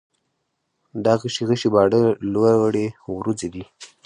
[1.05, 2.01] دا غشي غشي باڼه،
[2.33, 3.63] لورې وروځې دي